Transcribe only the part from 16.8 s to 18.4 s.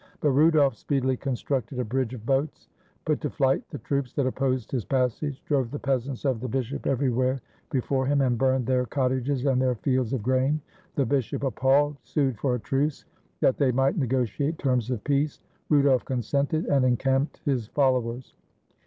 encamped his followers.